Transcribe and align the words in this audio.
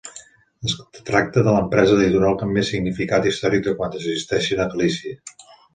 Es 0.69 0.73
tracta 1.09 1.43
de 1.49 1.53
l'empresa 1.57 1.95
editorial 1.99 2.41
amb 2.47 2.57
més 2.59 2.73
significat 2.75 3.29
històric 3.33 3.69
de 3.69 3.79
quantes 3.83 4.11
existeixen 4.13 4.65
a 4.67 4.71
Galícia. 4.75 5.19